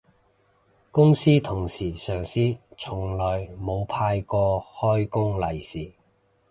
[0.89, 5.91] 公司同事上司從來冇派過開工利是